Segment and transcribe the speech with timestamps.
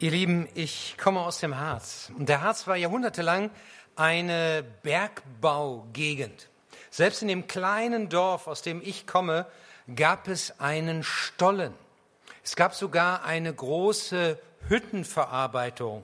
[0.00, 2.10] Ihr Lieben, ich komme aus dem Harz.
[2.18, 3.50] Und der Harz war jahrhundertelang
[3.94, 6.48] eine Bergbaugegend.
[6.90, 9.46] Selbst in dem kleinen Dorf, aus dem ich komme,
[9.94, 11.72] gab es einen Stollen.
[12.42, 14.36] Es gab sogar eine große
[14.68, 16.02] Hüttenverarbeitung.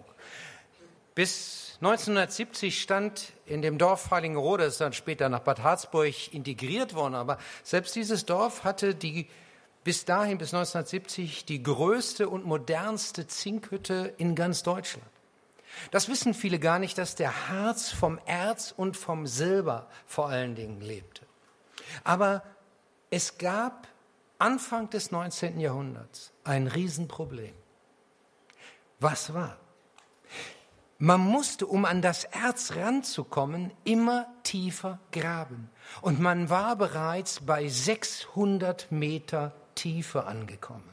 [1.17, 6.95] Bis 1970 stand in dem Dorf Freilingerode, das ist dann später nach Bad Harzburg integriert
[6.95, 9.27] worden, aber selbst dieses Dorf hatte die
[9.85, 15.09] bis dahin, bis 1970, die größte und modernste Zinkhütte in ganz Deutschland.
[15.91, 20.55] Das wissen viele gar nicht, dass der Harz vom Erz und vom Silber vor allen
[20.55, 21.23] Dingen lebte.
[22.05, 22.43] Aber
[23.11, 23.89] es gab
[24.39, 25.61] Anfang des 19.
[25.61, 27.55] Jahrhunderts ein Riesenproblem.
[28.99, 29.59] Was war?
[30.99, 35.71] Man musste, um an das Erz ranzukommen, immer tiefer graben.
[36.03, 40.89] Und man war bereits bei 600 Meter Tiefe angekommen.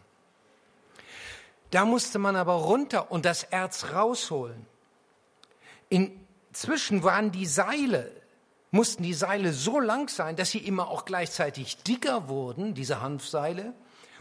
[1.71, 4.65] Da musste man aber runter und das Erz rausholen.
[5.89, 8.09] Inzwischen waren die Seile,
[8.71, 13.73] mussten die Seile so lang sein, dass sie immer auch gleichzeitig dicker wurden, diese Hanfseile,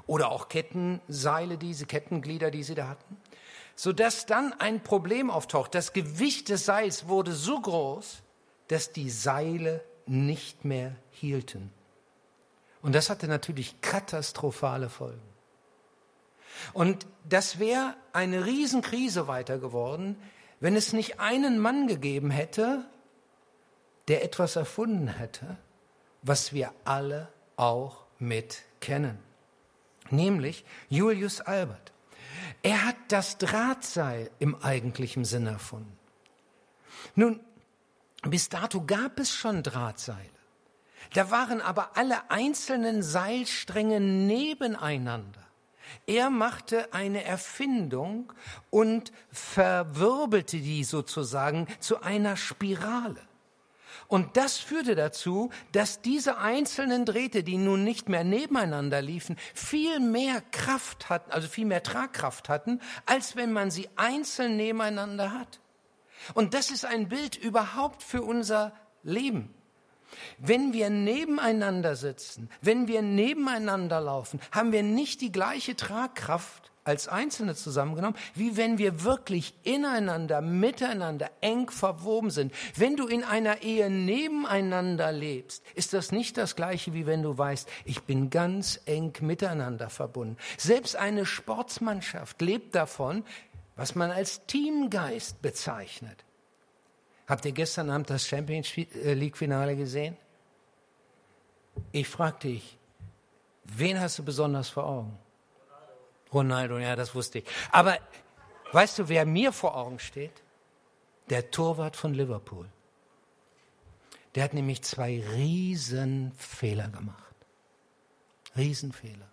[0.09, 3.17] oder auch Kettenseile, diese Kettenglieder, die sie da hatten,
[3.77, 5.75] sodass dann ein Problem auftaucht.
[5.75, 8.23] Das Gewicht des Seils wurde so groß,
[8.69, 11.73] dass die Seile nicht mehr hielten.
[12.87, 15.29] Und das hatte natürlich katastrophale Folgen.
[16.73, 20.17] Und das wäre eine Riesenkrise weiter geworden,
[20.61, 22.85] wenn es nicht einen Mann gegeben hätte,
[24.07, 25.57] der etwas erfunden hätte,
[26.23, 29.19] was wir alle auch mit kennen.
[30.11, 31.93] Nämlich Julius Albert.
[32.63, 35.99] Er hat das Drahtseil im eigentlichen Sinn erfunden.
[37.17, 37.41] Nun,
[38.23, 40.36] bis dato gab es schon Drahtseile.
[41.17, 45.41] Da waren aber alle einzelnen Seilstränge nebeneinander.
[46.07, 48.35] Er machte eine Erfindung
[48.69, 53.23] und verwirbelte die sozusagen zu einer Spirale.
[54.09, 60.01] Und das führte dazu, dass diese einzelnen Drähte, die nun nicht mehr nebeneinander liefen, viel
[60.01, 65.61] mehr Kraft hatten, also viel mehr Tragkraft hatten, als wenn man sie einzeln nebeneinander hat.
[66.35, 69.56] Und das ist ein Bild überhaupt für unser Leben.
[70.39, 77.09] Wenn wir nebeneinander sitzen, wenn wir nebeneinander laufen, haben wir nicht die gleiche Tragkraft als
[77.09, 82.53] Einzelne zusammengenommen, wie wenn wir wirklich ineinander, miteinander eng verwoben sind.
[82.77, 87.37] Wenn du in einer Ehe nebeneinander lebst, ist das nicht das gleiche, wie wenn du
[87.37, 90.37] weißt, ich bin ganz eng miteinander verbunden.
[90.57, 93.25] Selbst eine Sportsmannschaft lebt davon,
[93.75, 96.26] was man als Teamgeist bezeichnet.
[97.27, 100.17] Habt ihr gestern Abend das Champions League Finale gesehen?
[101.93, 102.79] Ich frage dich,
[103.65, 105.19] wen hast du besonders vor Augen?
[106.33, 106.75] Ronaldo.
[106.75, 107.47] Ronaldo, ja, das wusste ich.
[107.73, 107.99] Aber
[108.73, 110.43] weißt du, wer mir vor Augen steht?
[111.29, 112.69] Der Torwart von Liverpool.
[114.35, 117.35] Der hat nämlich zwei Riesenfehler gemacht.
[118.57, 119.29] Riesenfehler.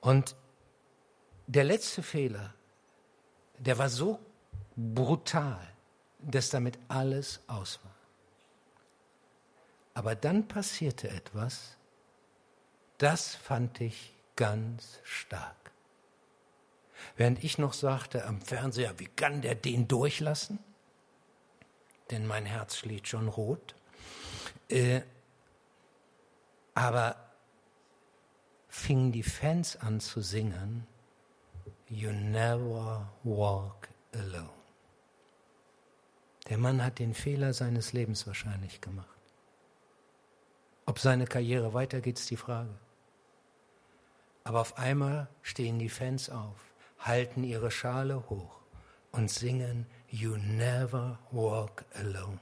[0.00, 0.36] Und
[1.46, 2.54] der letzte Fehler,
[3.58, 4.18] der war so
[4.76, 5.60] brutal,
[6.22, 7.94] dass damit alles aus war.
[9.94, 11.76] Aber dann passierte etwas,
[12.98, 15.56] das fand ich ganz stark.
[17.16, 20.58] Während ich noch sagte am Fernseher, wie kann der den durchlassen?
[22.10, 23.74] Denn mein Herz schlägt schon rot.
[24.68, 25.02] Äh,
[26.74, 27.16] aber
[28.68, 30.86] fingen die Fans an zu singen,
[31.88, 34.59] You never walk alone.
[36.50, 39.06] Der Mann hat den Fehler seines Lebens wahrscheinlich gemacht.
[40.84, 42.74] Ob seine Karriere weitergeht, ist die Frage.
[44.42, 46.58] Aber auf einmal stehen die Fans auf,
[46.98, 48.58] halten ihre Schale hoch
[49.12, 52.40] und singen You never walk alone.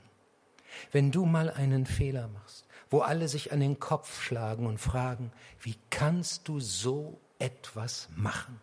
[0.90, 5.32] Wenn du mal einen Fehler machst, wo alle sich an den Kopf schlagen und fragen,
[5.60, 8.58] wie kannst du so etwas machen?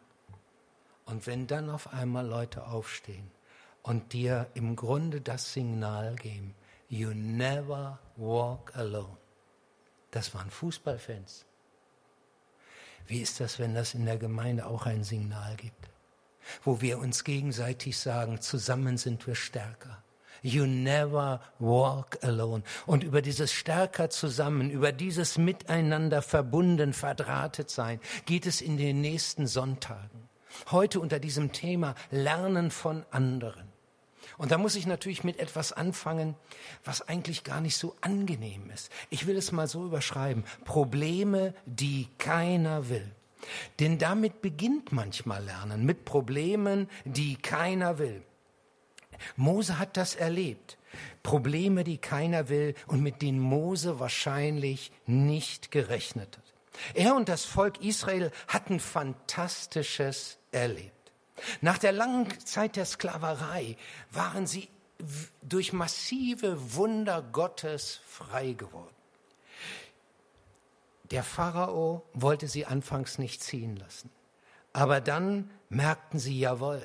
[1.05, 3.34] Und wenn dann auf einmal Leute aufstehen
[3.85, 6.55] und dir im Grunde das Signal geben,
[6.89, 9.15] you never walk alone.
[10.09, 11.45] Das waren Fußballfans.
[13.05, 15.89] Wie ist das, wenn das in der Gemeinde auch ein Signal gibt?
[16.63, 20.03] Wo wir uns gegenseitig sagen, zusammen sind wir stärker.
[20.41, 22.63] You never walk alone.
[22.87, 29.01] Und über dieses stärker zusammen, über dieses miteinander verbunden, verdrahtet sein, geht es in den
[29.01, 30.27] nächsten Sonntagen.
[30.71, 33.74] Heute unter diesem Thema Lernen von anderen.
[34.37, 36.35] Und da muss ich natürlich mit etwas anfangen,
[36.83, 38.91] was eigentlich gar nicht so angenehm ist.
[39.09, 40.43] Ich will es mal so überschreiben.
[40.65, 43.09] Probleme, die keiner will.
[43.79, 48.23] Denn damit beginnt manchmal Lernen mit Problemen, die keiner will.
[49.35, 50.77] Mose hat das erlebt.
[51.23, 56.53] Probleme, die keiner will und mit denen Mose wahrscheinlich nicht gerechnet hat.
[56.93, 60.94] Er und das Volk Israel hatten Fantastisches erlebt.
[61.61, 63.77] Nach der langen Zeit der Sklaverei
[64.11, 64.69] waren sie
[65.41, 68.95] durch massive Wunder Gottes frei geworden.
[71.11, 74.09] Der Pharao wollte sie anfangs nicht ziehen lassen.
[74.73, 76.81] Aber dann merkten sie, jawohl,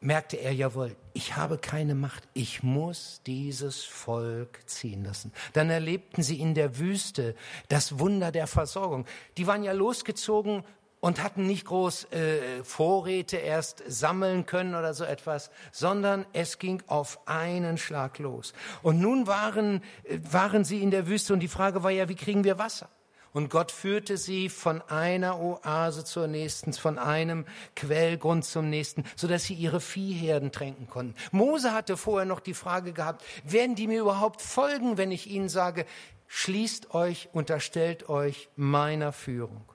[0.00, 5.32] merkte er, jawohl, ich habe keine Macht, ich muss dieses Volk ziehen lassen.
[5.54, 7.34] Dann erlebten sie in der Wüste
[7.68, 9.06] das Wunder der Versorgung.
[9.38, 10.62] Die waren ja losgezogen
[11.04, 16.82] und hatten nicht groß äh, Vorräte erst sammeln können oder so etwas, sondern es ging
[16.86, 18.54] auf einen Schlag los.
[18.82, 22.14] Und nun waren, äh, waren sie in der Wüste und die Frage war ja, wie
[22.14, 22.88] kriegen wir Wasser?
[23.34, 27.44] Und Gott führte sie von einer Oase zur nächsten, von einem
[27.76, 31.14] Quellgrund zum nächsten, so dass sie ihre Viehherden tränken konnten.
[31.32, 35.50] Mose hatte vorher noch die Frage gehabt, werden die mir überhaupt folgen, wenn ich ihnen
[35.50, 35.84] sage,
[36.28, 39.73] schließt euch, unterstellt euch meiner Führung?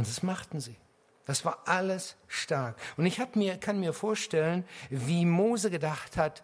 [0.00, 0.76] Und das machten sie.
[1.26, 2.74] Das war alles stark.
[2.96, 6.42] Und ich mir, kann mir vorstellen, wie Mose gedacht hat,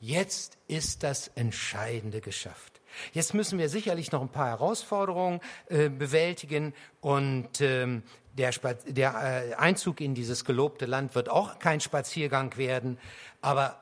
[0.00, 2.80] jetzt ist das Entscheidende geschafft.
[3.12, 8.02] Jetzt müssen wir sicherlich noch ein paar Herausforderungen äh, bewältigen und ähm,
[8.32, 8.50] der,
[8.88, 12.98] der äh, Einzug in dieses gelobte Land wird auch kein Spaziergang werden,
[13.42, 13.80] aber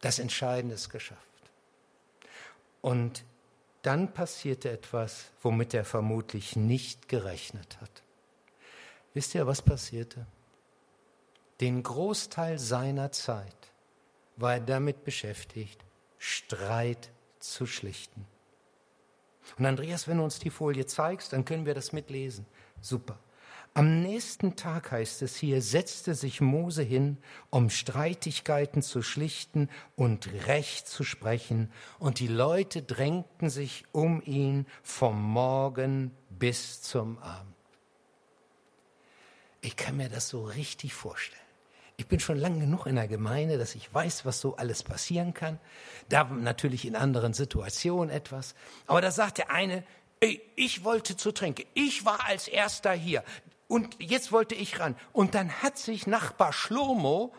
[0.00, 1.22] das Entscheidende ist geschafft.
[2.80, 3.22] Und
[3.82, 8.02] dann passierte etwas, womit er vermutlich nicht gerechnet hat.
[9.14, 10.26] Wisst ihr, was passierte?
[11.60, 13.72] Den Großteil seiner Zeit
[14.36, 15.84] war er damit beschäftigt,
[16.18, 17.10] Streit
[17.40, 18.26] zu schlichten.
[19.56, 22.46] Und Andreas, wenn du uns die Folie zeigst, dann können wir das mitlesen.
[22.80, 23.18] Super.
[23.74, 27.18] Am nächsten Tag heißt es hier, setzte sich Mose hin,
[27.50, 34.66] um Streitigkeiten zu schlichten und Recht zu sprechen, und die Leute drängten sich um ihn
[34.82, 37.54] vom Morgen bis zum Abend.
[39.60, 41.42] Ich kann mir das so richtig vorstellen.
[41.96, 45.34] Ich bin schon lange genug in der Gemeinde, dass ich weiß, was so alles passieren
[45.34, 45.58] kann.
[46.08, 48.54] Da natürlich in anderen Situationen etwas.
[48.86, 49.82] Aber da sagt der eine,
[50.20, 51.66] ey, ich wollte zu trinken.
[51.74, 53.24] Ich war als erster hier.
[53.68, 54.96] Und jetzt wollte ich ran.
[55.12, 57.34] Und dann hat sich Nachbar Schlomo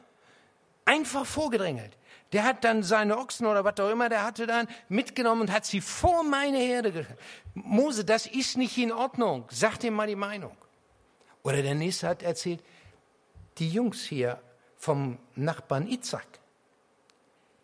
[0.85, 1.97] einfach vorgedrängelt.
[2.31, 5.65] Der hat dann seine Ochsen oder was auch immer, der hatte dann mitgenommen und hat
[5.65, 7.19] sie vor meine Herde gestellt.
[7.55, 9.45] Mose, das ist nicht in Ordnung.
[9.49, 10.55] Sag dir mal die Meinung.
[11.43, 12.63] Oder der nächste hat erzählt,
[13.57, 14.39] die Jungs hier
[14.77, 16.27] vom Nachbarn Itzak.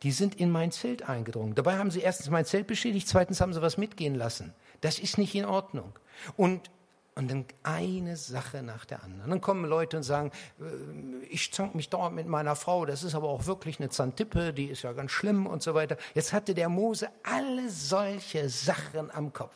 [0.01, 1.55] Die sind in mein Zelt eingedrungen.
[1.55, 4.53] Dabei haben sie erstens mein Zelt beschädigt, zweitens haben sie was mitgehen lassen.
[4.81, 5.93] Das ist nicht in Ordnung.
[6.35, 6.69] Und,
[7.15, 9.29] und dann eine Sache nach der anderen.
[9.29, 13.15] Dann kommen Leute und sagen, äh, ich zank mich dort mit meiner Frau, das ist
[13.15, 15.97] aber auch wirklich eine Zantippe, die ist ja ganz schlimm und so weiter.
[16.13, 19.55] Jetzt hatte der Mose alle solche Sachen am Kopf.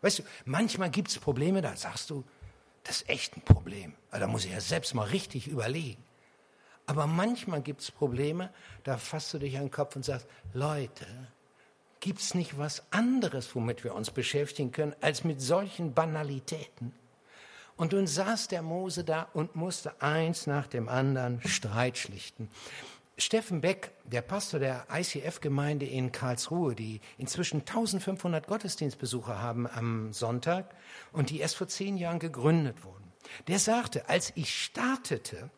[0.00, 2.24] Weißt du, manchmal gibt es Probleme, da sagst du,
[2.84, 3.94] das ist echt ein Problem.
[4.10, 6.02] Da muss ich ja selbst mal richtig überlegen.
[6.86, 8.50] Aber manchmal gibt es Probleme,
[8.82, 11.06] da fasst du dich an den Kopf und sagst, Leute,
[12.00, 16.92] gibt es nicht was anderes, womit wir uns beschäftigen können, als mit solchen Banalitäten?
[17.76, 22.50] Und nun saß der Mose da und musste eins nach dem anderen Streit schlichten.
[23.16, 30.74] Steffen Beck, der Pastor der ICF-Gemeinde in Karlsruhe, die inzwischen 1500 Gottesdienstbesucher haben am Sonntag
[31.12, 33.12] und die erst vor zehn Jahren gegründet wurden,
[33.48, 35.50] der sagte, als ich startete,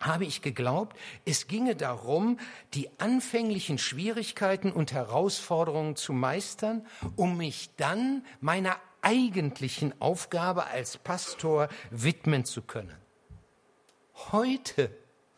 [0.00, 2.38] habe ich geglaubt, es ginge darum,
[2.74, 6.86] die anfänglichen Schwierigkeiten und Herausforderungen zu meistern,
[7.16, 12.96] um mich dann meiner eigentlichen Aufgabe als Pastor widmen zu können.
[14.32, 14.90] Heute,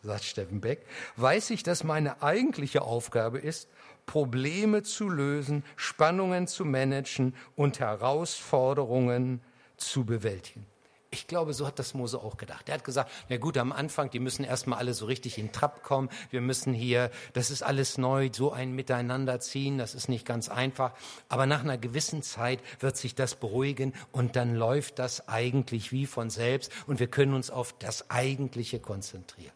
[0.03, 0.87] sagt Steffen Beck,
[1.17, 3.69] weiß ich, dass meine eigentliche Aufgabe ist,
[4.07, 9.41] Probleme zu lösen, Spannungen zu managen und Herausforderungen
[9.77, 10.67] zu bewältigen.
[11.13, 12.69] Ich glaube, so hat das Mose auch gedacht.
[12.69, 15.83] Er hat gesagt, na gut, am Anfang, die müssen erstmal alle so richtig in Trab
[15.83, 16.09] kommen.
[16.31, 20.49] Wir müssen hier, das ist alles neu, so ein Miteinander ziehen, das ist nicht ganz
[20.49, 20.93] einfach.
[21.29, 26.07] Aber nach einer gewissen Zeit wird sich das beruhigen und dann läuft das eigentlich wie
[26.07, 29.53] von selbst und wir können uns auf das Eigentliche konzentrieren.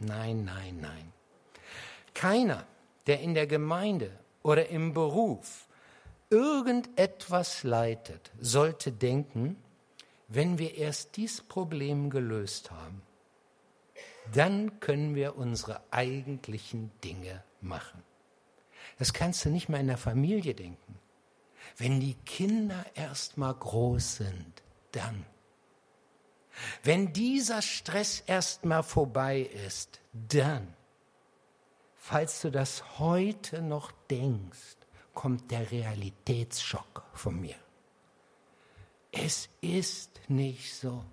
[0.00, 1.12] Nein, nein, nein.
[2.14, 2.66] Keiner,
[3.06, 4.10] der in der Gemeinde
[4.42, 5.68] oder im Beruf
[6.32, 9.56] irgendetwas leitet, sollte denken,
[10.28, 13.02] wenn wir erst dieses Problem gelöst haben,
[14.32, 18.02] dann können wir unsere eigentlichen Dinge machen.
[18.98, 20.98] Das kannst du nicht mal in der Familie denken.
[21.76, 24.62] Wenn die Kinder erst mal groß sind,
[24.92, 25.26] dann.
[26.82, 30.74] Wenn dieser Stress erst mal vorbei ist, dann.
[31.96, 34.76] Falls du das heute noch denkst,
[35.14, 37.56] kommt der Realitätsschock von mir.
[39.10, 41.04] Es ist nicht so.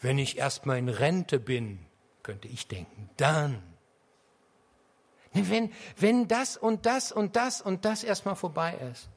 [0.00, 1.86] Wenn ich erst mal in Rente bin,
[2.22, 3.62] könnte ich denken, dann.
[5.32, 9.08] Wenn, wenn das und das und das und das erstmal vorbei ist.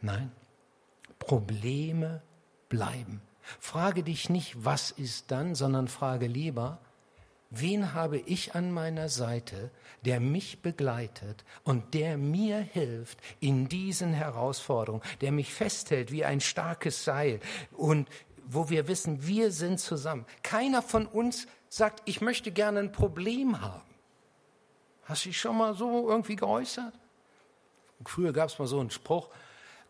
[0.00, 0.32] Nein,
[1.18, 2.22] Probleme
[2.68, 3.20] bleiben.
[3.58, 6.78] Frage dich nicht, was ist dann, sondern frage lieber,
[7.50, 9.70] wen habe ich an meiner Seite,
[10.04, 16.40] der mich begleitet und der mir hilft in diesen Herausforderungen, der mich festhält wie ein
[16.40, 17.40] starkes Seil
[17.72, 18.08] und
[18.46, 20.26] wo wir wissen, wir sind zusammen.
[20.42, 23.82] Keiner von uns sagt, ich möchte gerne ein Problem haben.
[25.04, 26.92] Hast du dich schon mal so irgendwie geäußert?
[28.04, 29.28] Früher gab es mal so einen Spruch,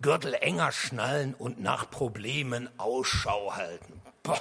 [0.03, 4.01] Gürtel enger schnallen und nach Problemen Ausschau halten.
[4.23, 4.41] Boah,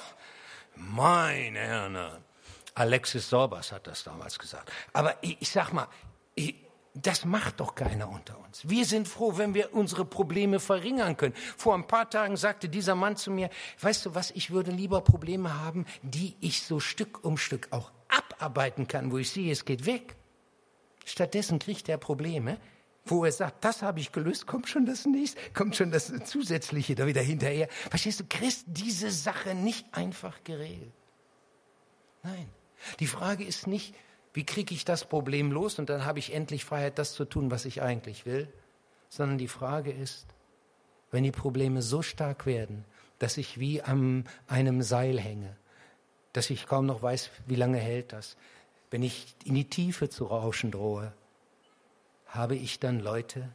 [0.76, 2.24] meine Herren.
[2.80, 4.72] Alexis Sorbas hat das damals gesagt.
[4.94, 5.88] Aber ich, ich sag mal,
[6.36, 6.56] ich,
[6.94, 8.68] das macht doch keiner unter uns.
[8.70, 11.36] Wir sind froh, wenn wir unsere Probleme verringern können.
[11.58, 13.50] Vor ein paar Tagen sagte dieser Mann zu mir,
[13.82, 17.92] weißt du was, ich würde lieber Probleme haben, die ich so Stück um Stück auch
[18.08, 20.16] abarbeiten kann, wo ich sehe, es geht weg.
[21.04, 22.58] Stattdessen kriegt er Probleme,
[23.04, 26.96] wo er sagt, das habe ich gelöst, kommt schon das nächste, kommt schon das Zusätzliche
[26.96, 27.68] da wieder hinterher.
[27.90, 30.94] Verstehst du, kriegst diese Sache nicht einfach geregelt.
[32.24, 32.50] Nein.
[33.00, 33.96] Die Frage ist nicht,
[34.34, 37.52] wie kriege ich das Problem los und dann habe ich endlich Freiheit, das zu tun,
[37.52, 38.48] was ich eigentlich will,
[39.10, 40.28] sondern die Frage ist,
[41.12, 42.86] wenn die Probleme so stark werden,
[43.18, 45.56] dass ich wie an einem Seil hänge,
[46.34, 48.38] dass ich kaum noch weiß, wie lange hält das,
[48.92, 51.14] wenn ich in die Tiefe zu rauschen drohe,
[52.28, 53.50] habe ich dann Leute,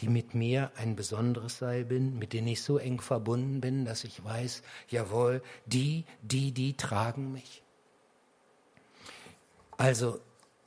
[0.00, 4.04] die mit mir ein besonderes Seil bin, mit denen ich so eng verbunden bin, dass
[4.04, 7.62] ich weiß, jawohl, die, die, die tragen mich.
[9.78, 10.20] Also,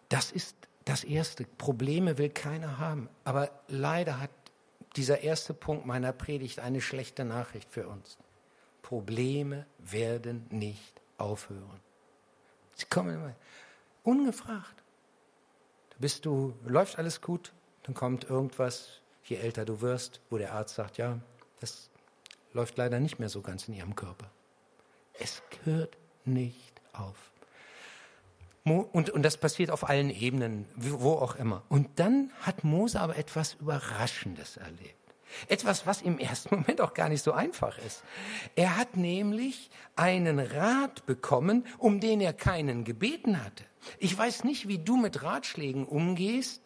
[0.09, 1.45] das ist das Erste.
[1.45, 3.07] Probleme will keiner haben.
[3.23, 4.31] Aber leider hat
[4.95, 8.17] dieser erste Punkt meiner Predigt eine schlechte Nachricht für uns.
[8.81, 11.79] Probleme werden nicht aufhören.
[12.75, 13.35] Sie kommen immer
[14.03, 14.83] ungefragt.
[15.91, 17.53] Du bist du, läuft alles gut,
[17.83, 21.19] dann kommt irgendwas, je älter du wirst, wo der Arzt sagt, ja,
[21.59, 21.89] das
[22.53, 24.31] läuft leider nicht mehr so ganz in ihrem Körper.
[25.13, 27.30] Es hört nicht auf.
[28.63, 31.63] Und, und das passiert auf allen Ebenen, wo auch immer.
[31.67, 34.95] Und dann hat Mose aber etwas Überraschendes erlebt.
[35.47, 38.03] Etwas, was im ersten Moment auch gar nicht so einfach ist.
[38.55, 43.63] Er hat nämlich einen Rat bekommen, um den er keinen gebeten hatte.
[43.97, 46.61] Ich weiß nicht, wie du mit Ratschlägen umgehst,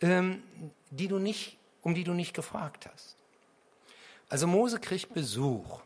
[0.00, 0.42] ähm,
[0.90, 3.16] die du nicht, um die du nicht gefragt hast.
[4.28, 5.80] Also Mose kriegt Besuch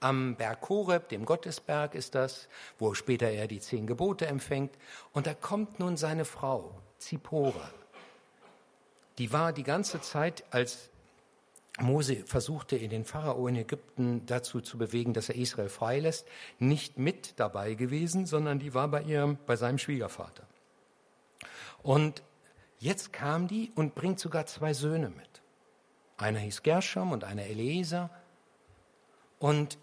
[0.00, 4.76] am Berg Horeb, dem Gottesberg ist das, wo später er die zehn Gebote empfängt.
[5.12, 7.70] Und da kommt nun seine Frau, Zippora.
[9.18, 10.90] Die war die ganze Zeit, als
[11.80, 16.26] Mose versuchte, in den Pharao in Ägypten dazu zu bewegen, dass er Israel freilässt,
[16.58, 20.44] nicht mit dabei gewesen, sondern die war bei ihrem, bei seinem Schwiegervater.
[21.82, 22.22] Und
[22.78, 25.28] jetzt kam die und bringt sogar zwei Söhne mit.
[26.16, 28.10] Einer hieß Gershom und einer Eliezer.
[29.38, 29.78] Und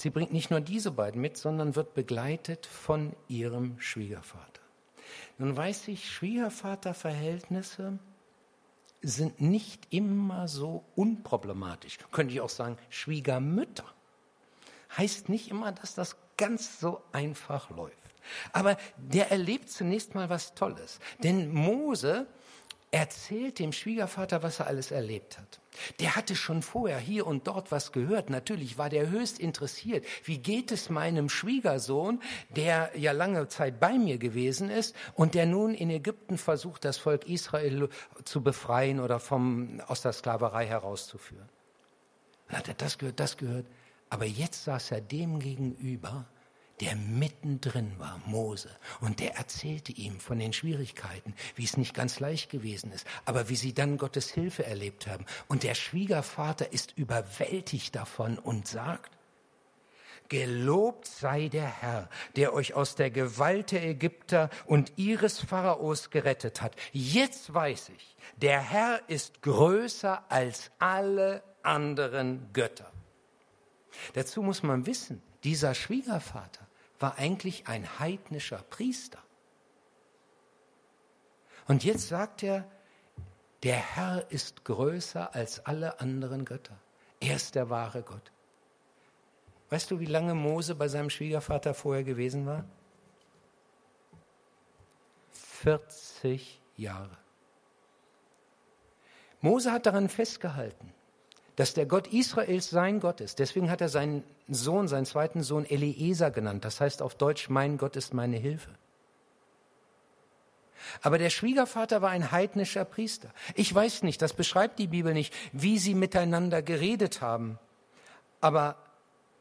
[0.00, 4.60] sie bringt nicht nur diese beiden mit, sondern wird begleitet von ihrem Schwiegervater.
[5.38, 7.98] Nun weiß ich, Schwiegervaterverhältnisse
[9.02, 11.98] sind nicht immer so unproblematisch.
[12.12, 13.84] Könnte ich auch sagen, Schwiegermütter.
[14.96, 17.96] Heißt nicht immer, dass das ganz so einfach läuft.
[18.52, 20.98] Aber der erlebt zunächst mal was Tolles.
[21.22, 22.26] Denn Mose
[22.92, 25.60] erzählt dem Schwiegervater, was er alles erlebt hat.
[26.00, 28.30] Der hatte schon vorher hier und dort was gehört.
[28.30, 30.04] Natürlich war der höchst interessiert.
[30.24, 35.46] Wie geht es meinem Schwiegersohn, der ja lange Zeit bei mir gewesen ist und der
[35.46, 37.88] nun in Ägypten versucht, das Volk Israel
[38.24, 41.48] zu befreien oder vom, aus der Sklaverei herauszuführen?
[42.48, 43.66] Dann hat er das gehört, das gehört.
[44.08, 46.26] Aber jetzt saß er dem gegenüber,
[46.80, 48.70] der mittendrin war, Mose.
[49.00, 53.48] Und der erzählte ihm von den Schwierigkeiten, wie es nicht ganz leicht gewesen ist, aber
[53.48, 55.26] wie sie dann Gottes Hilfe erlebt haben.
[55.48, 59.16] Und der Schwiegervater ist überwältigt davon und sagt,
[60.30, 66.62] Gelobt sei der Herr, der euch aus der Gewalt der Ägypter und ihres Pharaos gerettet
[66.62, 66.76] hat.
[66.92, 72.92] Jetzt weiß ich, der Herr ist größer als alle anderen Götter.
[74.12, 76.69] Dazu muss man wissen, dieser Schwiegervater
[77.00, 79.18] war eigentlich ein heidnischer Priester.
[81.66, 82.70] Und jetzt sagt er,
[83.62, 86.78] Der Herr ist größer als alle anderen Götter.
[87.20, 88.32] Er ist der wahre Gott.
[89.68, 92.64] Weißt du, wie lange Mose bei seinem Schwiegervater vorher gewesen war?
[95.32, 97.18] 40 Jahre.
[99.42, 100.92] Mose hat daran festgehalten,
[101.60, 103.38] dass der Gott Israels sein Gott ist.
[103.38, 106.64] Deswegen hat er seinen Sohn, seinen zweiten Sohn Eliezer genannt.
[106.64, 108.70] Das heißt auf Deutsch, mein Gott ist meine Hilfe.
[111.02, 113.30] Aber der Schwiegervater war ein heidnischer Priester.
[113.56, 117.58] Ich weiß nicht, das beschreibt die Bibel nicht, wie sie miteinander geredet haben.
[118.40, 118.76] Aber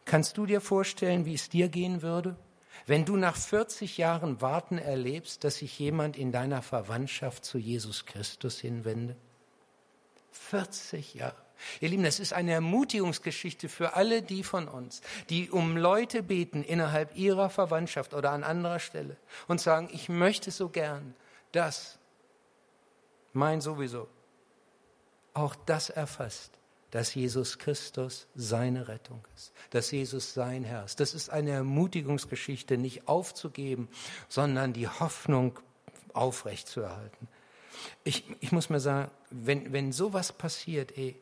[0.03, 2.35] kannst du dir vorstellen, wie es dir gehen würde,
[2.85, 8.05] wenn du nach 40 Jahren Warten erlebst, dass sich jemand in deiner Verwandtschaft zu Jesus
[8.05, 9.15] Christus hinwendet?
[10.33, 11.48] 40 Jahre.
[11.81, 16.63] Ihr Lieben, das ist eine Ermutigungsgeschichte für alle die von uns, die um Leute beten
[16.63, 21.13] innerhalb ihrer Verwandtschaft oder an anderer Stelle und sagen, ich möchte so gern,
[21.51, 21.97] dass
[23.33, 24.07] mein sowieso
[25.33, 26.51] auch das erfasst,
[26.91, 30.99] dass Jesus Christus seine Rettung ist, dass Jesus sein Herr ist.
[30.99, 33.89] Das ist eine Ermutigungsgeschichte, nicht aufzugeben,
[34.27, 35.59] sondern die Hoffnung
[36.13, 37.27] aufrechtzuerhalten.
[38.03, 41.15] Ich, ich muss mir sagen, wenn, wenn sowas passiert, ey,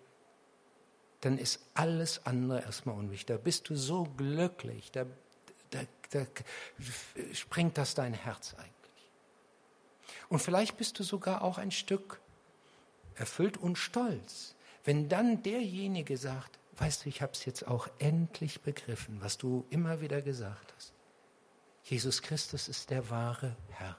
[1.27, 3.27] dann ist alles andere erstmal unwichtig.
[3.27, 5.05] Da bist du so glücklich, da,
[5.72, 5.81] da,
[6.12, 6.25] da
[7.34, 9.12] springt das dein Herz eigentlich.
[10.29, 12.22] Und vielleicht bist du sogar auch ein Stück
[13.15, 14.55] erfüllt und stolz,
[14.86, 19.65] wenn dann derjenige sagt, weißt du, ich habe es jetzt auch endlich begriffen, was du
[19.69, 20.93] immer wieder gesagt hast.
[21.84, 23.98] Jesus Christus ist der wahre Herr.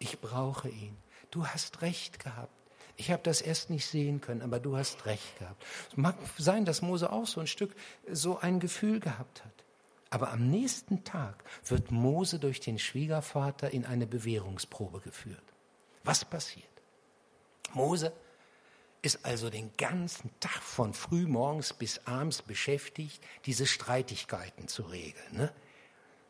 [0.00, 0.96] Ich brauche ihn.
[1.30, 2.50] Du hast recht gehabt.
[3.00, 5.64] Ich habe das erst nicht sehen können, aber du hast recht gehabt.
[5.90, 7.74] Es mag sein, dass Mose auch so ein Stück
[8.10, 9.52] so ein Gefühl gehabt hat.
[10.10, 15.42] Aber am nächsten Tag wird Mose durch den Schwiegervater in eine Bewährungsprobe geführt.
[16.02, 16.66] Was passiert?
[17.72, 18.12] Mose
[19.02, 25.36] ist also den ganzen Tag von frühmorgens bis abends beschäftigt, diese Streitigkeiten zu regeln.
[25.36, 25.52] Ne?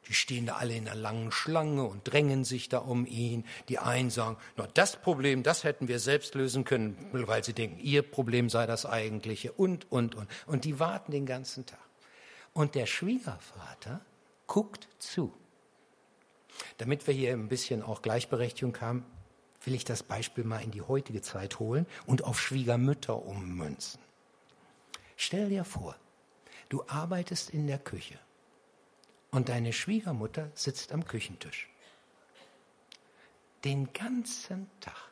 [0.07, 3.45] Die stehen da alle in einer langen Schlange und drängen sich da um ihn.
[3.69, 7.79] Die einen sagen, na, das Problem, das hätten wir selbst lösen können, weil sie denken,
[7.81, 10.29] ihr Problem sei das eigentliche und, und, und.
[10.47, 11.81] Und die warten den ganzen Tag.
[12.55, 14.01] Und der Schwiegervater
[14.47, 15.33] guckt zu.
[16.79, 19.05] Damit wir hier ein bisschen auch Gleichberechtigung haben,
[19.65, 24.01] will ich das Beispiel mal in die heutige Zeit holen und auf Schwiegermütter ummünzen.
[25.17, 25.97] Stell dir vor,
[26.69, 28.19] du arbeitest in der Küche
[29.31, 31.69] und deine Schwiegermutter sitzt am Küchentisch.
[33.65, 35.11] Den ganzen Tag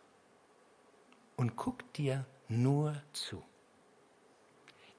[1.37, 3.43] und guckt dir nur zu.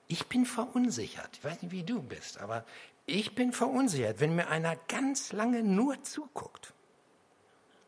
[0.07, 1.29] Ich bin verunsichert.
[1.33, 2.65] Ich weiß nicht, wie du bist, aber
[3.05, 6.73] ich bin verunsichert, wenn mir einer ganz lange nur zuguckt,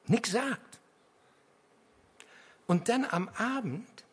[0.07, 0.79] nichts sagt.
[2.67, 4.05] Und dann am Abend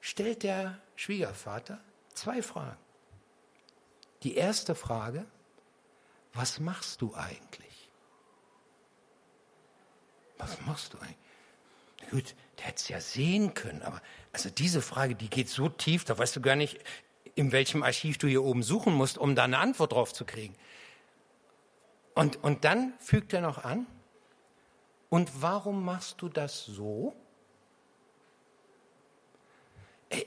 [0.00, 1.80] stellt der Schwiegervater
[2.14, 2.76] zwei Fragen.
[4.22, 5.26] Die erste Frage,
[6.34, 7.90] was machst du eigentlich?
[10.38, 11.16] Was machst du eigentlich?
[12.10, 16.04] Gut, der hätte es ja sehen können, aber also diese Frage, die geht so tief,
[16.04, 16.78] da weißt du gar nicht,
[17.34, 20.54] in welchem Archiv du hier oben suchen musst, um da eine Antwort drauf zu kriegen.
[22.14, 23.86] Und, und dann fügt er noch an,
[25.12, 27.14] und warum machst du das so?
[30.08, 30.26] Ey,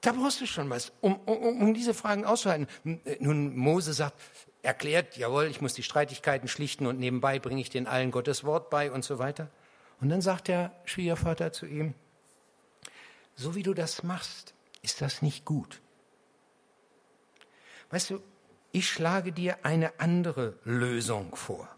[0.00, 2.66] da brauchst du schon was, um, um, um diese Fragen auszuhalten.
[3.20, 4.20] Nun, Mose sagt,
[4.66, 8.68] erklärt, jawohl, ich muss die Streitigkeiten schlichten und nebenbei bringe ich den allen Gottes Wort
[8.68, 9.48] bei und so weiter.
[10.00, 11.94] Und dann sagt der Schwiegervater zu ihm,
[13.34, 15.80] so wie du das machst, ist das nicht gut.
[17.90, 18.20] Weißt du,
[18.72, 21.68] ich schlage dir eine andere Lösung vor.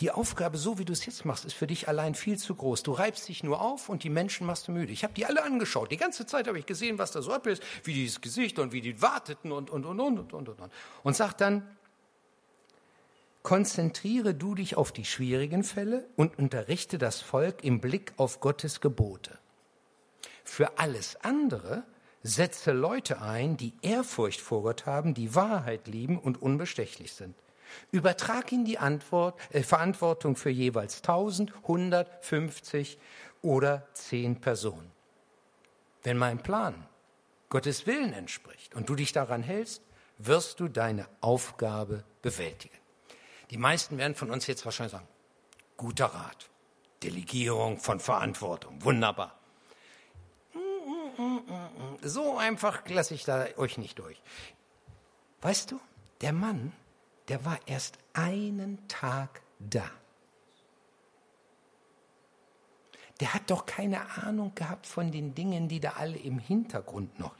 [0.00, 2.82] Die Aufgabe, so wie du es jetzt machst, ist für dich allein viel zu groß.
[2.82, 4.92] Du reibst dich nur auf und die Menschen machst du müde.
[4.92, 5.90] Ich habe die alle angeschaut.
[5.90, 8.72] Die ganze Zeit habe ich gesehen, was da so ab ist, wie dieses Gesicht und
[8.72, 10.72] wie die warteten und, und, und, und, und, und, und.
[11.02, 11.66] Und sagt dann,
[13.42, 18.82] konzentriere du dich auf die schwierigen Fälle und unterrichte das Volk im Blick auf Gottes
[18.82, 19.38] Gebote.
[20.44, 21.84] Für alles andere
[22.22, 27.34] setze Leute ein, die Ehrfurcht vor Gott haben, die Wahrheit lieben und unbestechlich sind.
[27.90, 32.98] Übertrag ihnen die Antwort, äh, Verantwortung für jeweils 1000, 150
[33.42, 34.90] oder 10 Personen.
[36.02, 36.86] Wenn mein Plan
[37.48, 39.82] Gottes Willen entspricht und du dich daran hältst,
[40.18, 42.76] wirst du deine Aufgabe bewältigen.
[43.50, 45.08] Die meisten werden von uns jetzt wahrscheinlich sagen,
[45.76, 46.48] guter Rat,
[47.02, 49.38] Delegierung von Verantwortung, wunderbar.
[52.02, 54.20] So einfach lasse ich da euch nicht durch.
[55.40, 55.80] Weißt du,
[56.20, 56.72] der Mann
[57.28, 59.90] der war erst einen Tag da.
[63.20, 67.34] der hat doch keine Ahnung gehabt von den Dingen, die da alle im Hintergrund noch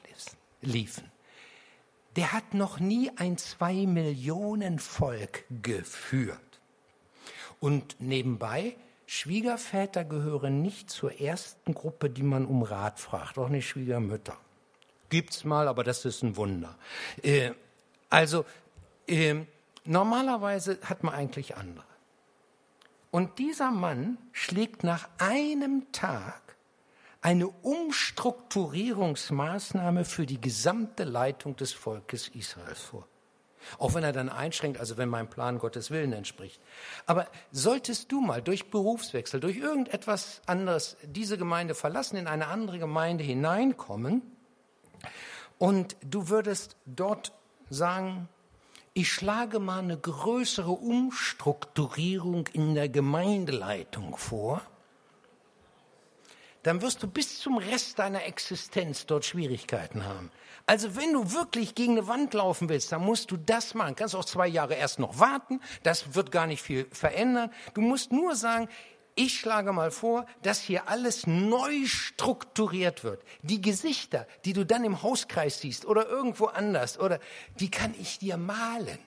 [0.62, 1.10] liefen.
[2.16, 6.40] Der hat noch nie ein zwei Millionen Volk geführt.
[7.60, 13.68] Und nebenbei, Schwiegerväter gehören nicht zur ersten Gruppe, die man um Rat fragt, auch nicht
[13.68, 14.36] Schwiegermütter.
[15.10, 16.76] Gibt's mal, aber das ist ein Wunder.
[17.22, 17.52] Äh,
[18.08, 18.46] also
[19.06, 19.44] äh,
[19.88, 21.86] normalerweise hat man eigentlich andere.
[23.10, 26.42] Und dieser Mann schlägt nach einem Tag
[27.22, 33.08] eine Umstrukturierungsmaßnahme für die gesamte Leitung des Volkes Israels vor.
[33.78, 36.60] Auch wenn er dann einschränkt, also wenn mein Plan Gottes Willen entspricht.
[37.06, 42.78] Aber solltest du mal durch Berufswechsel, durch irgendetwas anderes diese Gemeinde verlassen, in eine andere
[42.78, 44.22] Gemeinde hineinkommen
[45.58, 47.32] und du würdest dort
[47.70, 48.28] sagen,
[48.96, 54.62] ich schlage mal eine größere Umstrukturierung in der Gemeindeleitung vor,
[56.62, 60.30] dann wirst du bis zum Rest deiner Existenz dort Schwierigkeiten haben.
[60.64, 63.96] Also wenn du wirklich gegen eine Wand laufen willst, dann musst du das machen.
[63.96, 67.52] Kannst auch zwei Jahre erst noch warten, das wird gar nicht viel verändern.
[67.74, 68.66] Du musst nur sagen,
[69.16, 73.24] ich schlage mal vor, dass hier alles neu strukturiert wird.
[73.42, 77.18] Die Gesichter, die du dann im Hauskreis siehst oder irgendwo anders, oder
[77.58, 78.98] die kann ich dir malen.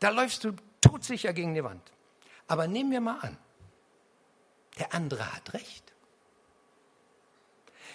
[0.00, 1.92] Da läufst du todsicher gegen die Wand.
[2.48, 3.36] Aber nehmen wir mal an,
[4.78, 5.92] der andere hat recht.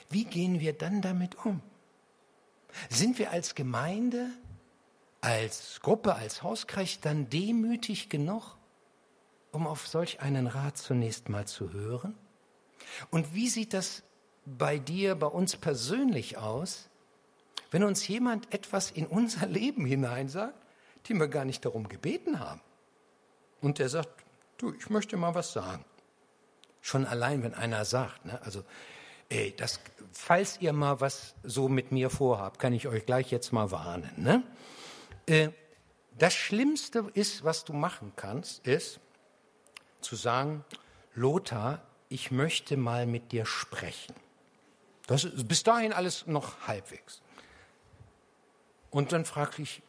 [0.09, 1.59] Wie gehen wir dann damit um?
[2.89, 4.29] Sind wir als Gemeinde,
[5.21, 8.57] als Gruppe, als Hauskreis dann demütig genug,
[9.51, 12.15] um auf solch einen Rat zunächst mal zu hören?
[13.09, 14.03] Und wie sieht das
[14.45, 16.89] bei dir, bei uns persönlich aus,
[17.69, 20.55] wenn uns jemand etwas in unser Leben hineinsagt,
[21.07, 22.61] die wir gar nicht darum gebeten haben?
[23.61, 24.09] Und der sagt,
[24.57, 25.85] du, ich möchte mal was sagen.
[26.81, 28.63] Schon allein, wenn einer sagt, ne, also,
[29.29, 29.79] ey, das,
[30.11, 34.11] falls ihr mal was so mit mir vorhabt, kann ich euch gleich jetzt mal warnen.
[34.17, 34.43] Ne?
[35.27, 35.49] Äh,
[36.17, 38.99] das Schlimmste ist, was du machen kannst, ist,
[40.01, 40.65] zu sagen,
[41.13, 44.15] Lothar, ich möchte mal mit dir sprechen.
[45.07, 47.21] Das ist bis dahin alles noch halbwegs.
[48.89, 49.81] Und dann frage ich,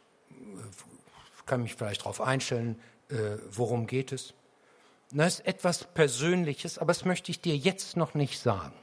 [1.45, 4.33] kann mich vielleicht darauf einstellen, äh, worum geht es?
[5.11, 8.73] Das ist etwas Persönliches, aber das möchte ich dir jetzt noch nicht sagen.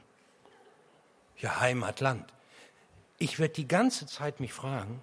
[1.37, 2.31] Ja, Heimatland.
[3.17, 5.01] Ich werde die ganze Zeit mich fragen,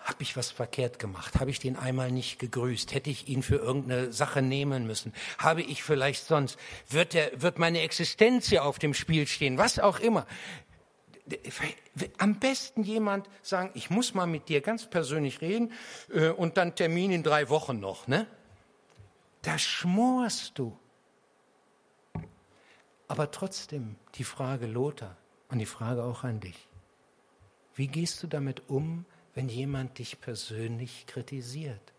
[0.00, 1.38] habe ich was verkehrt gemacht?
[1.38, 2.94] Habe ich den einmal nicht gegrüßt?
[2.94, 5.12] Hätte ich ihn für irgendeine Sache nehmen müssen?
[5.38, 6.58] Habe ich vielleicht sonst,
[6.88, 9.58] wird, der, wird meine Existenz hier auf dem Spiel stehen?
[9.58, 10.26] Was auch immer.
[12.16, 15.72] Am besten jemand sagen, ich muss mal mit dir ganz persönlich reden
[16.10, 18.06] äh, und dann Termin in drei Wochen noch.
[18.06, 18.26] Ne?
[19.42, 20.78] Da schmorst du.
[23.08, 25.16] Aber trotzdem die Frage Lothar
[25.50, 26.68] und die Frage auch an dich.
[27.74, 29.04] Wie gehst du damit um,
[29.38, 31.92] wenn jemand dich persönlich kritisiert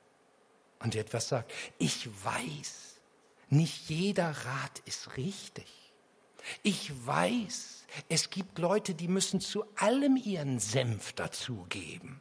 [0.79, 1.53] und dir etwas sagt.
[1.77, 2.99] Ich weiß,
[3.47, 5.93] nicht jeder Rat ist richtig.
[6.63, 12.19] Ich weiß, es gibt Leute, die müssen zu allem ihren Senf dazugeben.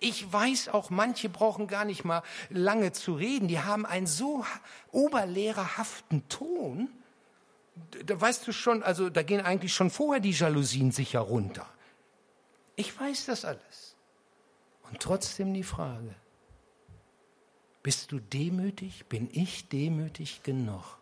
[0.00, 3.48] Ich weiß auch, manche brauchen gar nicht mal lange zu reden.
[3.48, 4.46] Die haben einen so
[4.92, 6.88] oberlehrerhaften Ton.
[8.06, 11.68] Da weißt du schon, also da gehen eigentlich schon vorher die Jalousien sicher runter.
[12.76, 13.87] Ich weiß das alles.
[14.90, 16.14] Und trotzdem die Frage,
[17.82, 20.98] bist du demütig, bin ich demütig genug,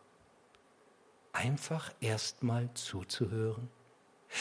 [1.33, 3.69] einfach erstmal zuzuhören?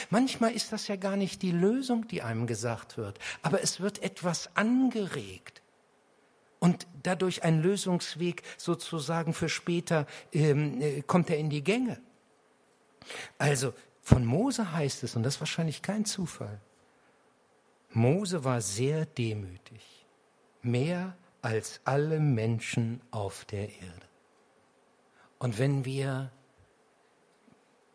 [0.10, 4.02] Manchmal ist das ja gar nicht die Lösung, die einem gesagt wird, aber es wird
[4.02, 5.62] etwas angeregt
[6.60, 12.02] und dadurch ein Lösungsweg sozusagen für später ähm, äh, kommt er in die Gänge.
[13.38, 16.60] Also von Mose heißt es, und das ist wahrscheinlich kein Zufall,
[17.96, 20.06] Mose war sehr demütig,
[20.62, 24.08] mehr als alle Menschen auf der Erde.
[25.40, 26.30] Und wenn wir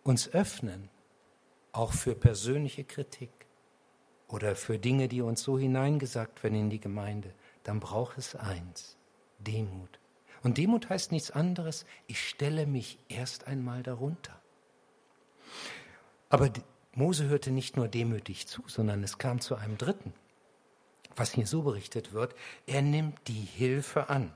[0.02, 0.88] uns öffnen,
[1.72, 3.30] auch für persönliche Kritik
[4.26, 8.96] oder für Dinge, die uns so hineingesagt werden in die Gemeinde, dann braucht es eins,
[9.38, 10.00] Demut.
[10.42, 14.40] Und Demut heißt nichts anderes, ich stelle mich erst einmal darunter.
[16.30, 16.50] Aber
[16.92, 20.12] Mose hörte nicht nur demütig zu, sondern es kam zu einem dritten,
[21.16, 22.34] was hier so berichtet wird.
[22.66, 24.32] Er nimmt die Hilfe an.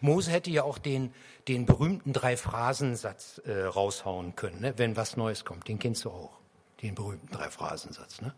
[0.00, 1.14] Mose hätte ja auch den,
[1.48, 4.74] den berühmten Drei-Phrasensatz äh, raushauen können, ne?
[4.76, 5.68] wenn was Neues kommt.
[5.68, 6.38] Den kennst du auch,
[6.82, 8.20] den berühmten Drei-Phrasensatz.
[8.20, 8.34] Ne?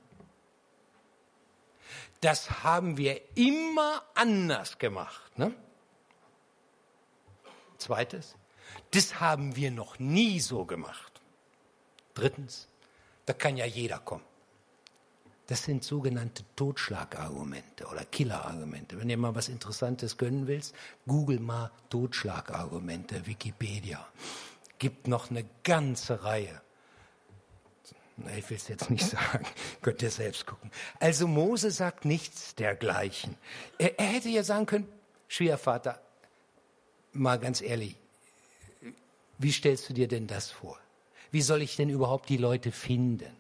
[2.20, 5.38] Das haben wir immer anders gemacht.
[5.38, 5.52] Ne?
[7.78, 8.36] Zweites,
[8.90, 11.20] Das haben wir noch nie so gemacht.
[12.14, 12.68] Drittens,
[13.26, 14.24] da kann ja jeder kommen.
[15.48, 18.98] Das sind sogenannte Totschlagargumente oder Killerargumente.
[18.98, 20.74] Wenn du mal was Interessantes gönnen willst,
[21.06, 24.04] google mal Totschlagargumente, Wikipedia.
[24.78, 26.60] Gibt noch eine ganze Reihe.
[28.36, 29.46] Ich will es jetzt nicht sagen,
[29.82, 30.70] könnt ihr selbst gucken.
[30.98, 33.36] Also Mose sagt nichts dergleichen.
[33.78, 34.88] Er, er hätte ja sagen können,
[35.28, 36.00] Schwiegervater,
[37.12, 37.96] mal ganz ehrlich,
[39.38, 40.78] wie stellst du dir denn das vor?
[41.36, 43.30] Wie soll ich denn überhaupt die Leute finden?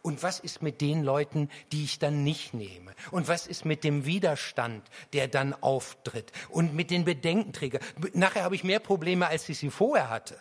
[0.00, 2.94] Und was ist mit den Leuten, die ich dann nicht nehme?
[3.10, 6.32] Und was ist mit dem Widerstand, der dann auftritt?
[6.48, 7.82] Und mit den Bedenkenträgern?
[8.14, 10.40] Nachher habe ich mehr Probleme, als ich sie vorher hatte.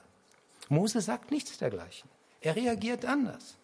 [0.70, 2.10] Mose sagt nichts dergleichen.
[2.39, 3.58] Er reagiert anders.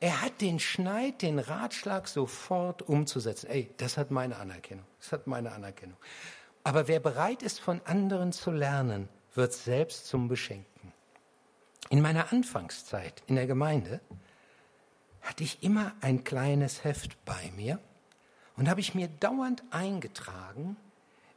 [0.00, 3.48] Er hat den Schneid, den Ratschlag sofort umzusetzen.
[3.48, 4.86] Ey, das hat meine Anerkennung.
[4.98, 5.98] Das hat meine Anerkennung.
[6.64, 10.75] Aber wer bereit ist, von anderen zu lernen, wird selbst zum Beschenken.
[11.88, 14.00] In meiner Anfangszeit in der Gemeinde
[15.22, 17.78] hatte ich immer ein kleines Heft bei mir
[18.56, 20.76] und habe ich mir dauernd eingetragen,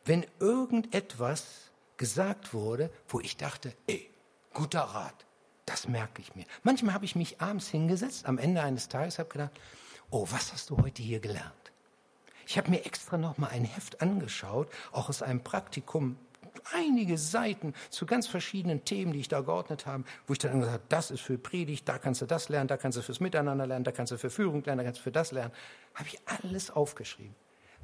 [0.05, 4.09] wenn irgendetwas gesagt wurde, wo ich dachte, ey,
[4.53, 5.25] guter Rat,
[5.65, 6.45] das merke ich mir.
[6.63, 9.51] Manchmal habe ich mich abends hingesetzt, am Ende eines Tages, habe gedacht,
[10.09, 11.53] oh, was hast du heute hier gelernt?
[12.47, 16.17] Ich habe mir extra noch mal ein Heft angeschaut, auch aus einem Praktikum
[16.73, 20.73] einige Seiten zu ganz verschiedenen Themen, die ich da geordnet habe, wo ich dann gesagt
[20.73, 23.67] habe, das ist für Predigt, da kannst du das lernen, da kannst du fürs Miteinander
[23.67, 25.53] lernen, da kannst du für Führung lernen, da kannst du für das lernen.
[25.95, 27.35] Habe ich alles aufgeschrieben.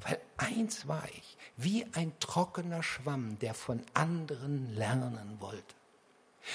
[0.02, 5.74] Weil eins war ich, wie ein trockener Schwamm, der von anderen lernen wollte.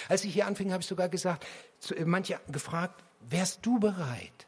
[0.08, 1.46] Als ich hier anfing, habe ich sogar gesagt,
[1.80, 4.48] zu, manche gefragt, wärst du bereit,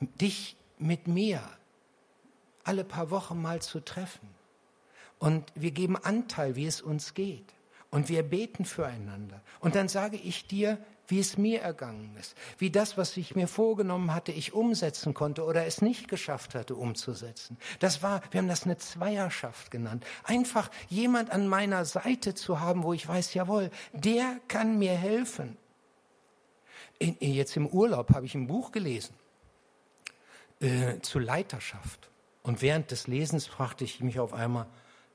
[0.00, 1.42] dich mit mir
[2.64, 4.37] alle paar Wochen mal zu treffen?
[5.18, 7.54] Und wir geben Anteil, wie es uns geht.
[7.90, 9.40] Und wir beten füreinander.
[9.60, 10.78] Und dann sage ich dir,
[11.08, 15.44] wie es mir ergangen ist, wie das, was ich mir vorgenommen hatte, ich umsetzen konnte
[15.44, 17.56] oder es nicht geschafft hatte umzusetzen.
[17.78, 20.04] Das war, wir haben das eine Zweierschaft genannt.
[20.24, 25.56] Einfach jemand an meiner Seite zu haben, wo ich weiß, jawohl, der kann mir helfen.
[26.98, 29.14] In, jetzt im Urlaub habe ich ein Buch gelesen
[30.60, 32.10] äh, zu Leiterschaft.
[32.42, 34.66] Und während des Lesens fragte ich mich auf einmal,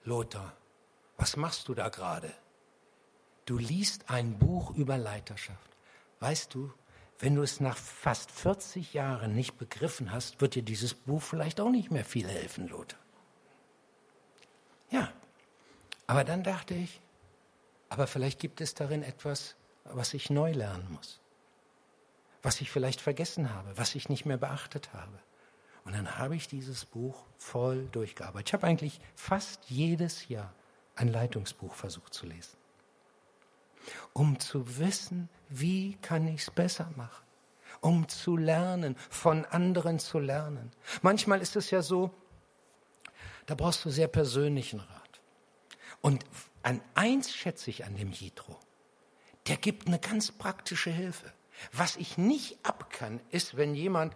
[0.05, 0.53] Lothar,
[1.17, 2.33] was machst du da gerade?
[3.45, 5.69] Du liest ein Buch über Leiterschaft.
[6.19, 6.73] Weißt du,
[7.19, 11.61] wenn du es nach fast 40 Jahren nicht begriffen hast, wird dir dieses Buch vielleicht
[11.61, 12.99] auch nicht mehr viel helfen, Lothar.
[14.89, 15.11] Ja,
[16.05, 16.99] aber dann dachte ich,
[17.89, 21.21] aber vielleicht gibt es darin etwas, was ich neu lernen muss,
[22.41, 25.19] was ich vielleicht vergessen habe, was ich nicht mehr beachtet habe.
[25.85, 28.49] Und dann habe ich dieses Buch voll durchgearbeitet.
[28.49, 30.53] Ich habe eigentlich fast jedes Jahr
[30.95, 32.55] ein Leitungsbuch versucht zu lesen,
[34.13, 37.25] um zu wissen, wie kann ich es besser machen,
[37.81, 40.71] um zu lernen, von anderen zu lernen.
[41.01, 42.11] Manchmal ist es ja so,
[43.45, 45.21] da brauchst du sehr persönlichen Rat.
[46.01, 46.25] Und
[46.61, 48.57] an eins schätze ich an dem Jitro,
[49.47, 51.33] der gibt eine ganz praktische Hilfe.
[51.71, 54.15] Was ich nicht ab kann, ist, wenn jemand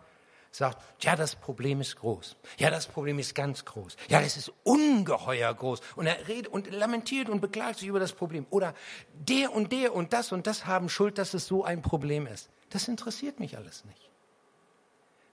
[0.57, 2.35] sagt, ja, das Problem ist groß.
[2.57, 3.95] Ja, das Problem ist ganz groß.
[4.09, 5.81] Ja, das ist ungeheuer groß.
[5.95, 8.45] Und er redet und lamentiert und beklagt sich über das Problem.
[8.49, 8.73] Oder
[9.13, 12.49] der und der und das und das haben Schuld, dass es so ein Problem ist.
[12.69, 14.09] Das interessiert mich alles nicht.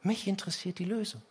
[0.03, 1.23] Mich interessiert die Lösung.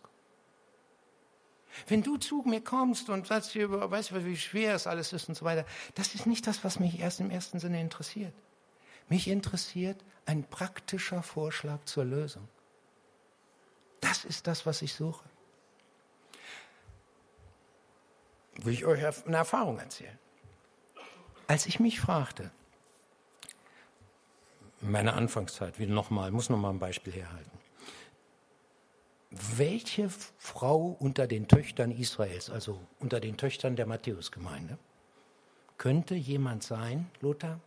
[1.86, 5.34] Wenn du zu mir kommst und sagst, weißt du, wie schwer es alles ist und
[5.36, 8.34] so weiter, das ist nicht das, was mich erst im ersten Sinne interessiert.
[9.08, 12.48] Mich interessiert ein praktischer Vorschlag zur Lösung.
[14.04, 15.24] Das ist das, was ich suche.
[18.56, 20.18] Will ich euch eine Erfahrung erzählen.
[21.46, 22.50] Als ich mich fragte,
[24.82, 27.58] in meiner Anfangszeit, wieder nochmal, muss nochmal ein Beispiel herhalten.
[29.30, 34.78] Welche Frau unter den Töchtern Israels, also unter den Töchtern der Matthäusgemeinde,
[35.78, 37.58] könnte jemand sein, Lothar,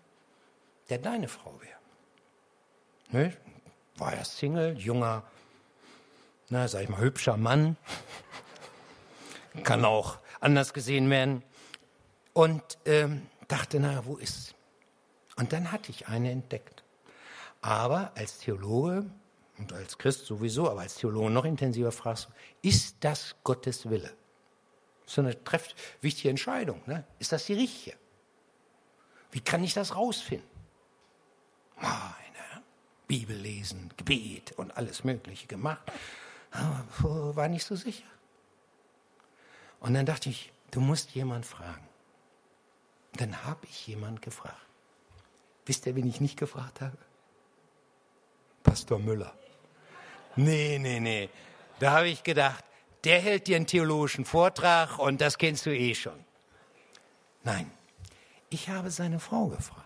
[0.90, 1.80] der deine Frau wäre?
[3.10, 3.38] Ne?
[3.96, 5.24] War er Single, junger
[6.50, 7.78] na, sag ich mal, hübscher Mann.
[9.64, 11.44] Kann auch anders gesehen werden.
[12.34, 14.54] Und ähm, dachte, na, wo ist?
[15.36, 16.84] Und dann hatte ich eine entdeckt.
[17.62, 19.10] Aber als Theologe
[19.58, 24.14] und als Christ sowieso, aber als Theologe noch intensiver fragst du, ist das Gottes Wille?
[25.04, 26.82] Das ist eine treff wichtige Entscheidung.
[26.86, 27.04] Ne?
[27.20, 27.98] Ist das die richtige?
[29.32, 30.48] Wie kann ich das rausfinden?
[31.82, 32.64] Meine
[33.08, 35.92] Bibel lesen, Gebet und alles Mögliche gemacht
[37.02, 38.08] war nicht so sicher.
[39.80, 41.88] Und dann dachte ich, du musst jemand fragen.
[43.14, 44.58] Dann habe ich jemand gefragt.
[45.66, 46.98] Wisst ihr, wen ich nicht gefragt habe?
[48.64, 49.34] Pastor Müller.
[50.36, 51.30] Nee, nee, nee.
[51.80, 52.64] Da habe ich gedacht,
[53.04, 56.26] der hält dir einen theologischen Vortrag und das kennst du eh schon.
[57.44, 57.72] Nein,
[58.50, 59.86] ich habe seine Frau gefragt,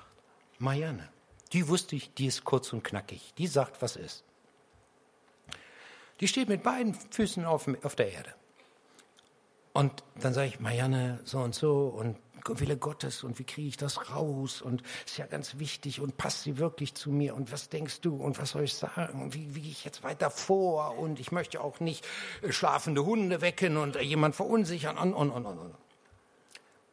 [0.59, 1.09] Marianne.
[1.53, 3.33] Die wusste ich, die ist kurz und knackig.
[3.37, 4.23] Die sagt, was ist.
[6.21, 8.33] Die steht mit beiden Füßen auf, auf der Erde.
[9.73, 13.77] Und dann sage ich, Marianne, so und so und Wille Gottes und wie kriege ich
[13.77, 17.69] das raus und ist ja ganz wichtig und passt sie wirklich zu mir und was
[17.69, 20.97] denkst du und was soll ich sagen und wie, wie gehe ich jetzt weiter vor
[20.97, 22.05] und ich möchte auch nicht
[22.41, 25.59] äh, schlafende Hunde wecken und jemand verunsichern und, und, und, und.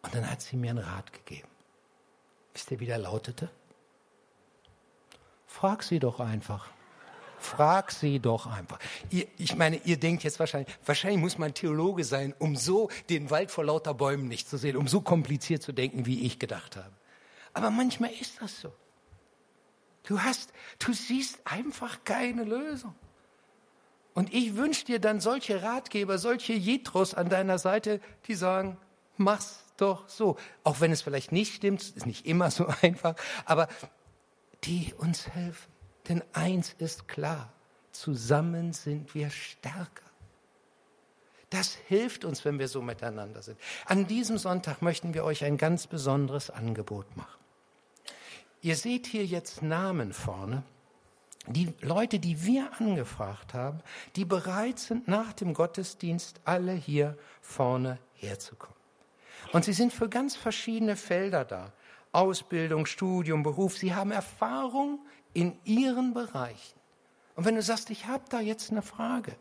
[0.02, 1.48] Und dann hat sie mir einen Rat gegeben.
[2.52, 3.48] Wisst ihr, wie der lautete?
[5.46, 6.68] Frag sie doch einfach.
[7.40, 8.78] Frag sie doch einfach.
[9.10, 13.30] Ihr, ich meine, ihr denkt jetzt wahrscheinlich, wahrscheinlich muss man Theologe sein, um so den
[13.30, 16.76] Wald vor lauter Bäumen nicht zu sehen, um so kompliziert zu denken, wie ich gedacht
[16.76, 16.92] habe.
[17.52, 18.72] Aber manchmal ist das so.
[20.04, 22.94] Du hast, du siehst einfach keine Lösung.
[24.14, 28.76] Und ich wünsche dir dann solche Ratgeber, solche Jetros an deiner Seite, die sagen,
[29.16, 30.36] mach's doch so.
[30.64, 33.68] Auch wenn es vielleicht nicht stimmt, ist nicht immer so einfach, aber
[34.64, 35.77] die uns helfen.
[36.08, 37.52] Denn eins ist klar,
[37.92, 40.04] zusammen sind wir stärker.
[41.50, 43.58] Das hilft uns, wenn wir so miteinander sind.
[43.86, 47.38] An diesem Sonntag möchten wir euch ein ganz besonderes Angebot machen.
[48.60, 50.62] Ihr seht hier jetzt Namen vorne.
[51.46, 53.80] Die Leute, die wir angefragt haben,
[54.16, 58.76] die bereit sind, nach dem Gottesdienst alle hier vorne herzukommen.
[59.52, 61.72] Und sie sind für ganz verschiedene Felder da.
[62.12, 63.78] Ausbildung, Studium, Beruf.
[63.78, 64.98] Sie haben Erfahrung
[65.38, 66.80] in ihren Bereichen.
[67.36, 69.36] Und wenn du sagst, ich habe da jetzt eine Frage,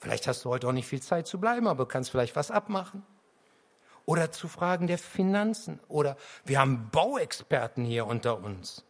[0.00, 2.50] vielleicht hast du heute auch nicht viel Zeit zu bleiben, aber du kannst vielleicht was
[2.50, 3.04] abmachen.
[4.06, 5.78] Oder zu Fragen der Finanzen.
[5.86, 8.84] Oder wir haben Bauexperten hier unter uns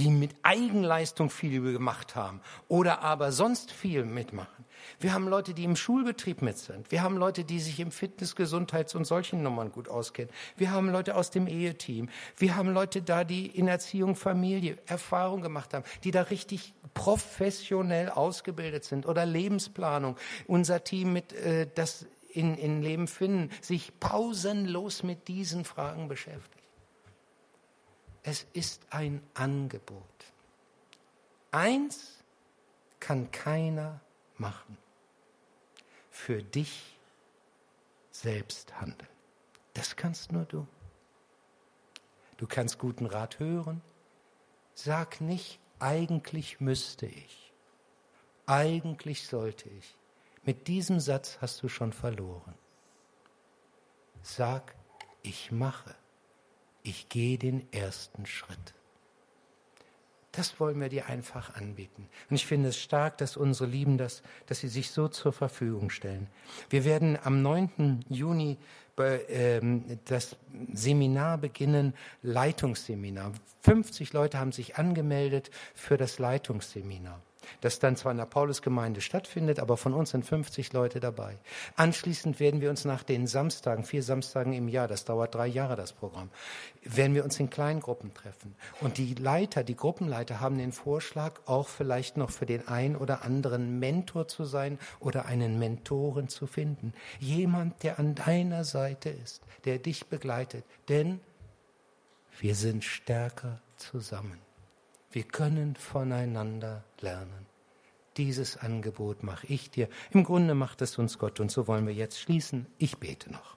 [0.00, 4.64] die mit Eigenleistung viel gemacht haben oder aber sonst viel mitmachen.
[4.98, 6.90] Wir haben Leute, die im Schulbetrieb mit sind.
[6.90, 10.32] Wir haben Leute, die sich im Fitness-, Gesundheits- und solchen Nummern gut auskennen.
[10.56, 12.08] Wir haben Leute aus dem Eheteam.
[12.38, 18.08] Wir haben Leute da, die in Erziehung, Familie Erfahrung gemacht haben, die da richtig professionell
[18.08, 20.16] ausgebildet sind oder Lebensplanung.
[20.46, 26.60] Unser Team mit, äh, das in, in Leben finden, sich pausenlos mit diesen Fragen beschäftigt.
[28.22, 30.04] Es ist ein Angebot.
[31.50, 32.22] Eins
[33.00, 34.00] kann keiner
[34.36, 34.76] machen.
[36.10, 36.98] Für dich
[38.10, 39.08] selbst handeln.
[39.74, 40.66] Das kannst nur du.
[42.36, 43.80] Du kannst guten Rat hören.
[44.74, 47.52] Sag nicht, eigentlich müsste ich.
[48.46, 49.96] Eigentlich sollte ich.
[50.42, 52.54] Mit diesem Satz hast du schon verloren.
[54.22, 54.74] Sag,
[55.22, 55.94] ich mache
[56.82, 58.74] ich gehe den ersten Schritt.
[60.32, 62.08] Das wollen wir dir einfach anbieten.
[62.28, 65.90] Und ich finde es stark, dass unsere Lieben das, dass sie sich so zur Verfügung
[65.90, 66.28] stellen.
[66.68, 68.04] Wir werden am 9.
[68.08, 68.56] Juni
[68.98, 70.36] ähm, das
[70.72, 73.32] Seminar beginnen, Leitungsseminar.
[73.62, 77.20] 50 Leute haben sich angemeldet für das Leitungsseminar
[77.60, 81.38] das dann zwar in der Paulusgemeinde stattfindet, aber von uns sind 50 Leute dabei.
[81.76, 85.76] Anschließend werden wir uns nach den Samstagen, vier Samstagen im Jahr, das dauert drei Jahre,
[85.76, 86.30] das Programm,
[86.82, 88.54] werden wir uns in Kleingruppen treffen.
[88.80, 93.22] Und die Leiter, die Gruppenleiter haben den Vorschlag, auch vielleicht noch für den einen oder
[93.24, 96.92] anderen Mentor zu sein oder einen Mentoren zu finden.
[97.18, 100.64] Jemand, der an deiner Seite ist, der dich begleitet.
[100.88, 101.20] Denn
[102.38, 104.49] wir sind stärker zusammen.
[105.12, 107.46] Wir können voneinander lernen.
[108.16, 109.88] Dieses Angebot mache ich dir.
[110.10, 112.66] Im Grunde macht es uns Gott und so wollen wir jetzt schließen.
[112.78, 113.56] Ich bete noch.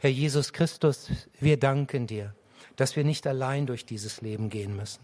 [0.00, 2.34] Herr Jesus Christus, wir danken dir,
[2.76, 5.02] dass wir nicht allein durch dieses Leben gehen müssen,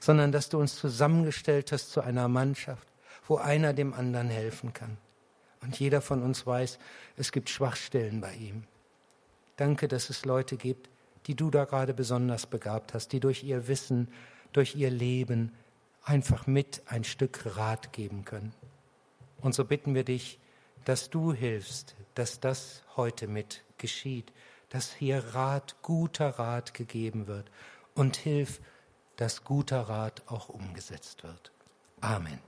[0.00, 2.86] sondern dass du uns zusammengestellt hast zu einer Mannschaft,
[3.26, 4.96] wo einer dem anderen helfen kann.
[5.62, 6.78] Und jeder von uns weiß,
[7.16, 8.64] es gibt Schwachstellen bei ihm.
[9.56, 10.88] Danke, dass es Leute gibt,
[11.26, 14.08] die du da gerade besonders begabt hast, die durch ihr Wissen
[14.56, 15.52] durch ihr Leben
[16.02, 18.54] einfach mit ein Stück Rat geben können.
[19.40, 20.38] Und so bitten wir dich,
[20.84, 24.32] dass du hilfst, dass das heute mit geschieht,
[24.70, 27.50] dass hier Rat, guter Rat gegeben wird
[27.94, 28.60] und hilf,
[29.16, 31.52] dass guter Rat auch umgesetzt wird.
[32.00, 32.38] Amen.